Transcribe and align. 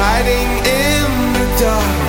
hiding 0.00 0.50
in 0.62 1.10
the 1.34 1.46
dark. 1.58 2.08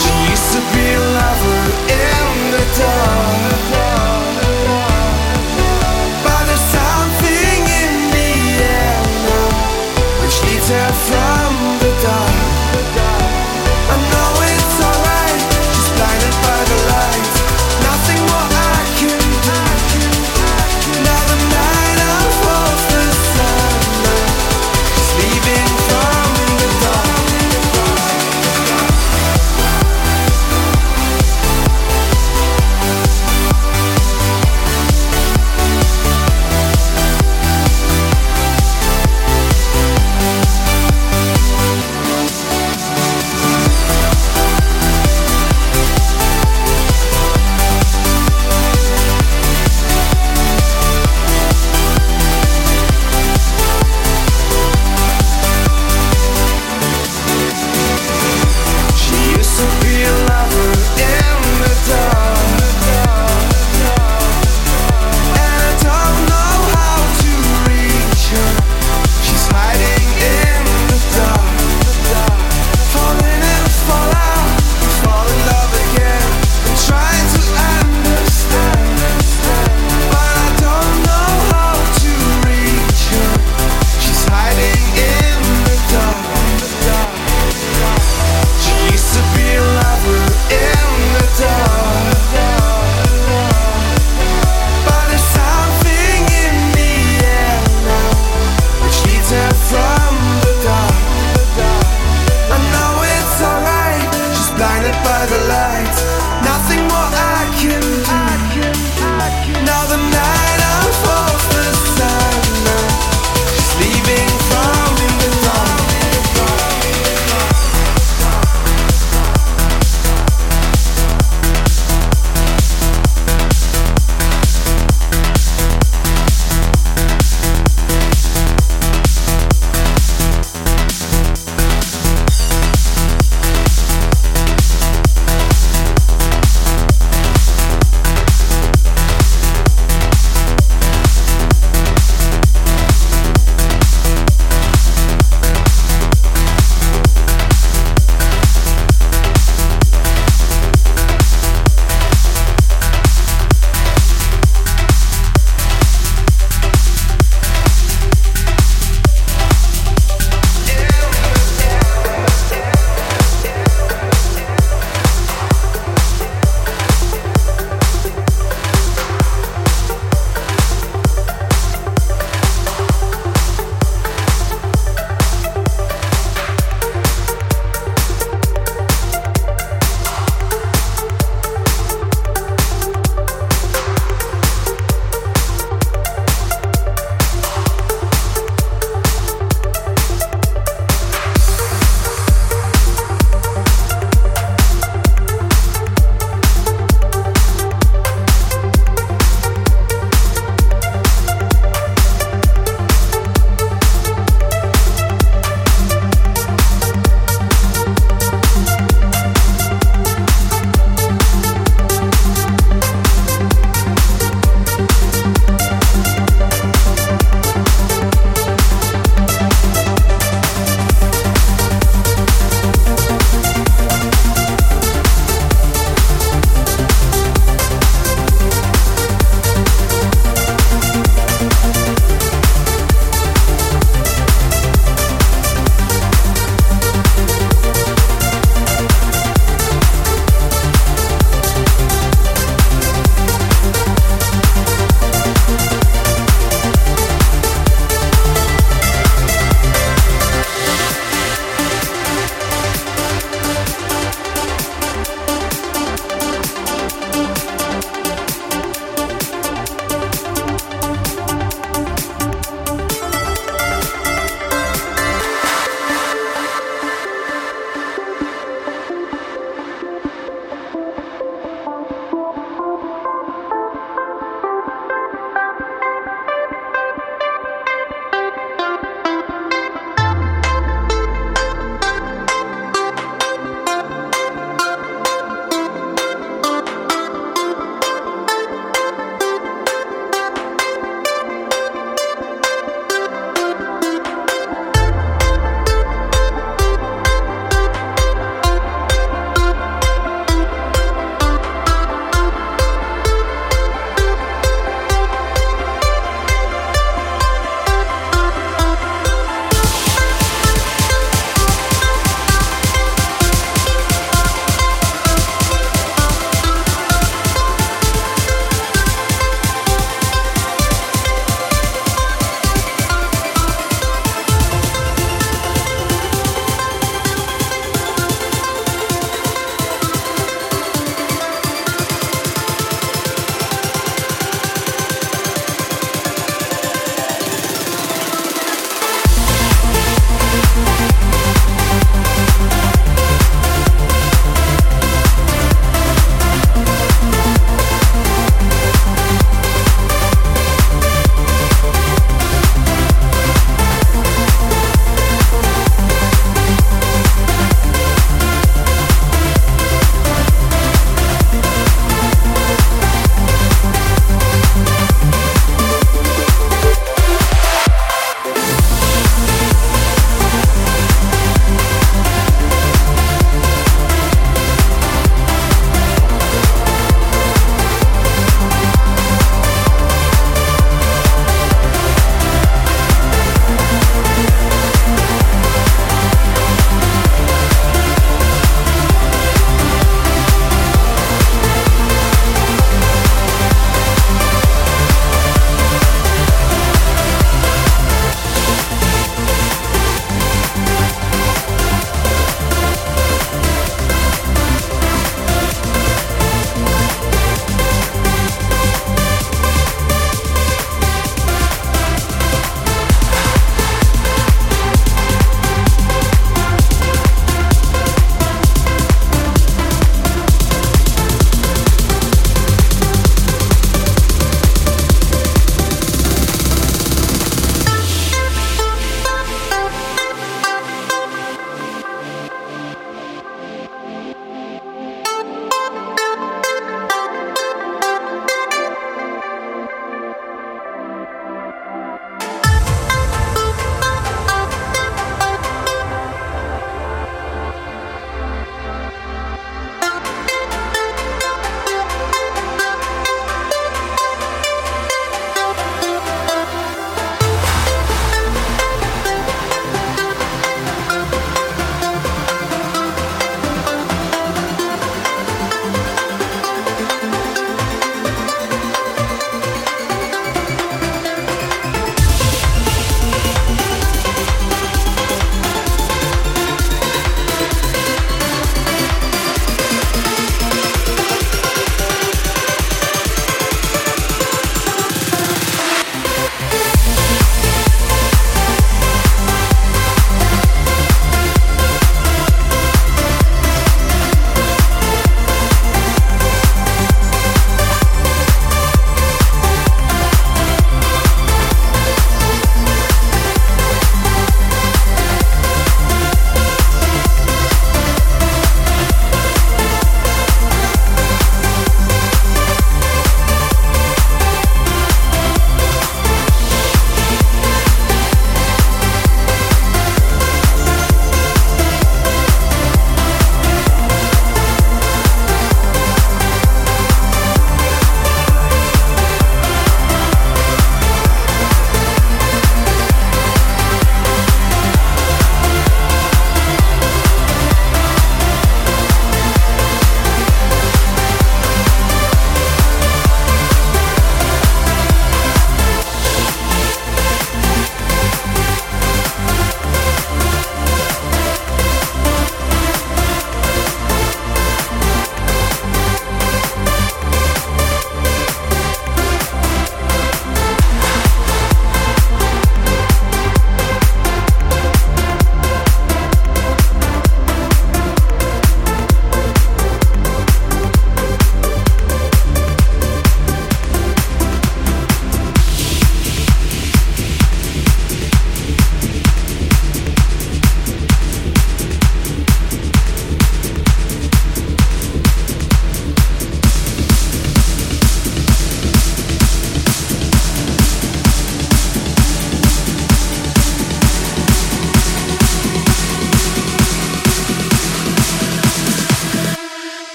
She 0.00 0.14
used 0.32 0.50
to 0.56 0.60
be 0.72 0.86
a 0.96 1.04
lover 1.18 1.62
in 1.92 2.24
the 2.54 2.64
dark. 2.80 3.57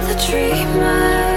the 0.00 0.14
dreamer 0.26 1.35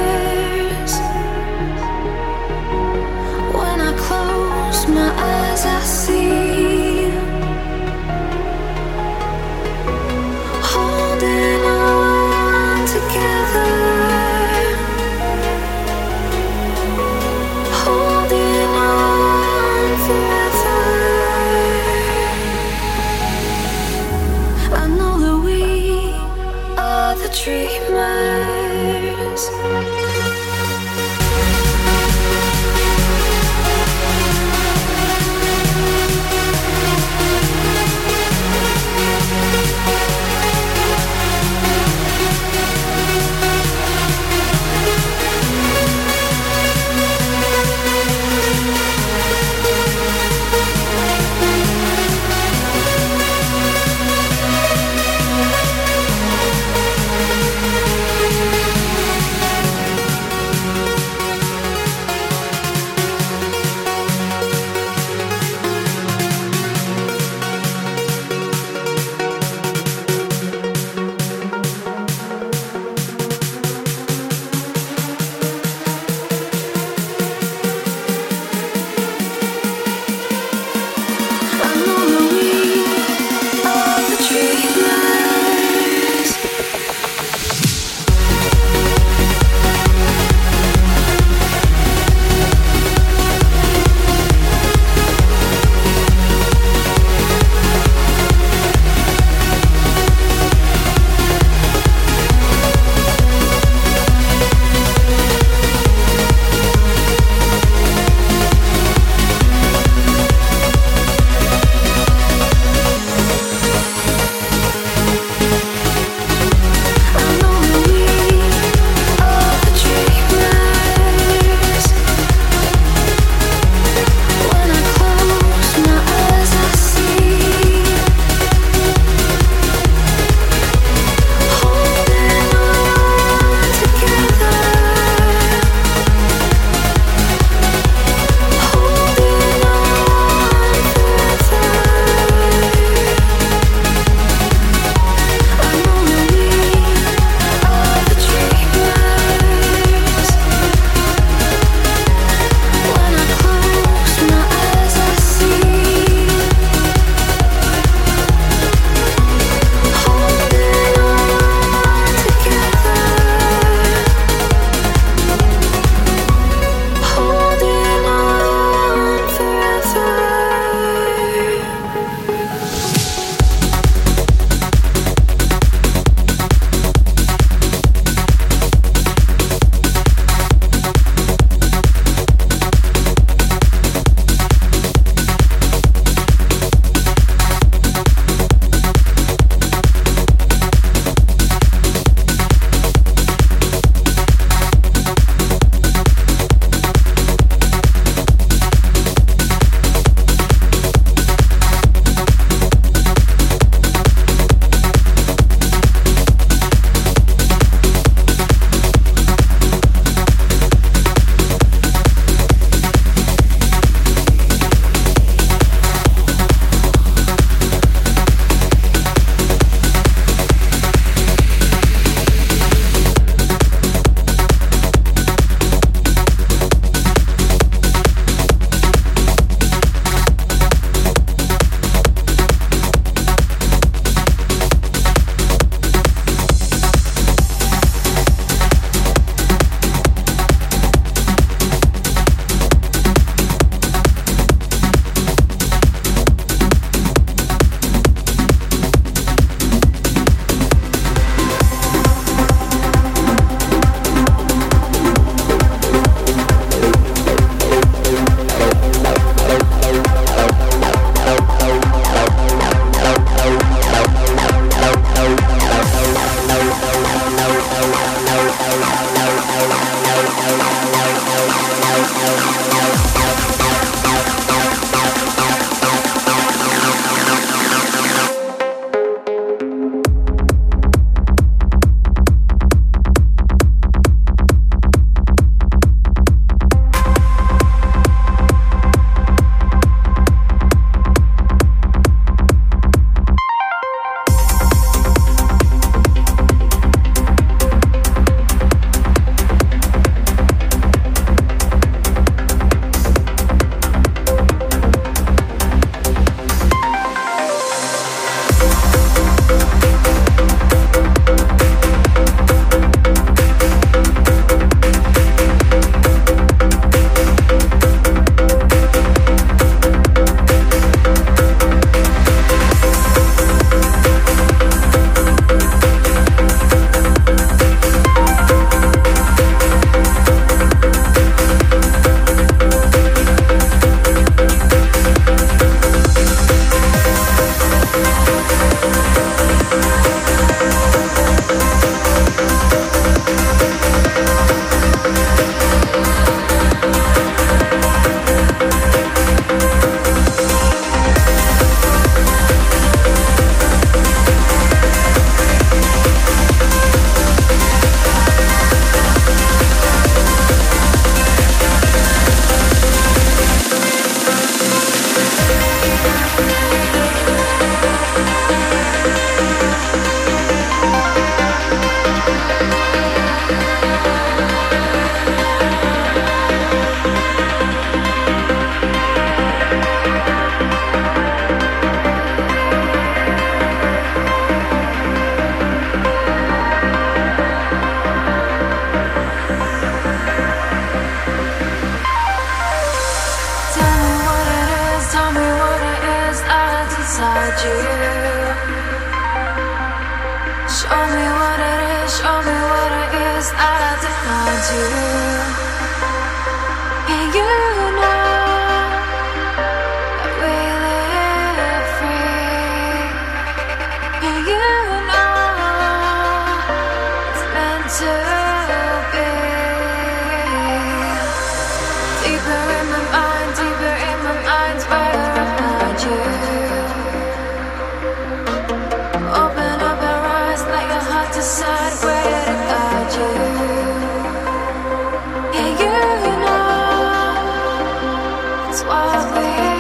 That's 438.69 438.83
why 438.83 439.73
we 439.73 439.78